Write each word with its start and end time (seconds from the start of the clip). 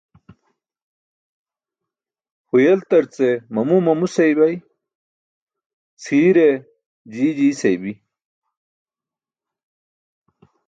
Huyeltarce 2.49 3.27
mamu 3.53 3.75
mamu 3.85 4.07
seybay, 4.15 4.55
cʰiire 6.01 6.47
jii 7.13 7.35
jii 7.37 7.57
seybi. 7.61 7.91